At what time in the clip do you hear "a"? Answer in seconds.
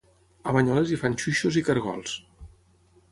0.47-0.53